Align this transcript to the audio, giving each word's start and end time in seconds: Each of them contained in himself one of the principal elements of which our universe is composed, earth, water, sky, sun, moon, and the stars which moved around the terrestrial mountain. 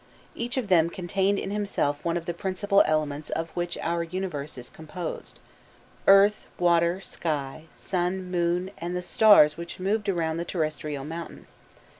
Each 0.33 0.57
of 0.57 0.67
them 0.67 0.89
contained 0.89 1.37
in 1.37 1.51
himself 1.51 2.03
one 2.03 2.17
of 2.17 2.25
the 2.25 2.33
principal 2.33 2.81
elements 2.87 3.29
of 3.29 3.51
which 3.51 3.77
our 3.83 4.01
universe 4.01 4.57
is 4.57 4.71
composed, 4.71 5.37
earth, 6.07 6.47
water, 6.57 6.99
sky, 7.01 7.65
sun, 7.75 8.31
moon, 8.31 8.71
and 8.79 8.95
the 8.95 9.03
stars 9.03 9.57
which 9.57 9.79
moved 9.79 10.09
around 10.09 10.37
the 10.37 10.43
terrestrial 10.43 11.05
mountain. 11.05 11.45